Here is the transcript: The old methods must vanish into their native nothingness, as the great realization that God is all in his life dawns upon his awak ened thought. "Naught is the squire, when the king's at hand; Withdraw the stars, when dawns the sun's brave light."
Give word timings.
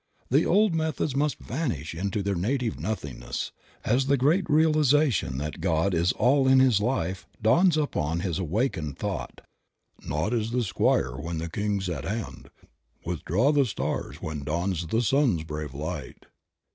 The 0.31 0.47
old 0.47 0.73
methods 0.73 1.15
must 1.15 1.37
vanish 1.37 1.93
into 1.93 2.23
their 2.23 2.33
native 2.33 2.79
nothingness, 2.79 3.51
as 3.85 4.07
the 4.07 4.17
great 4.17 4.49
realization 4.49 5.37
that 5.37 5.61
God 5.61 5.93
is 5.93 6.11
all 6.13 6.47
in 6.47 6.57
his 6.57 6.81
life 6.81 7.27
dawns 7.39 7.77
upon 7.77 8.21
his 8.21 8.39
awak 8.39 8.71
ened 8.71 8.97
thought. 8.97 9.41
"Naught 10.03 10.33
is 10.33 10.49
the 10.49 10.63
squire, 10.63 11.15
when 11.17 11.37
the 11.37 11.51
king's 11.51 11.87
at 11.87 12.05
hand; 12.05 12.49
Withdraw 13.05 13.51
the 13.51 13.65
stars, 13.67 14.23
when 14.23 14.43
dawns 14.43 14.87
the 14.87 15.03
sun's 15.03 15.43
brave 15.43 15.75
light." 15.75 16.25